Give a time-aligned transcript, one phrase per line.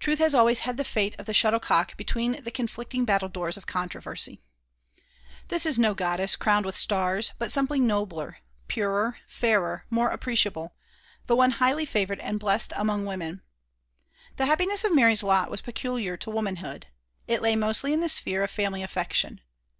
[0.00, 4.40] Truth has always had the fate of the shuttlecock between the conflicting battledoors of controversy.
[5.46, 10.74] This is no goddess crowned with stars, but something nobler, purer, fairer, more appreciable
[11.28, 13.40] the One highly favored and blessed among Women.
[14.34, 16.88] The happiness of Mary's lot was peculiar to womanhood.
[17.28, 19.40] It lay mostly in the sphere of family affection.